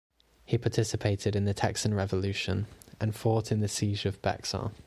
He 0.43 0.57
participated 0.57 1.35
in 1.35 1.45
the 1.45 1.53
Texan 1.53 1.93
Revolution, 1.93 2.65
and 2.99 3.15
fought 3.15 3.51
in 3.51 3.59
the 3.59 3.67
Siege 3.67 4.05
of 4.07 4.19
Bexar. 4.23 4.71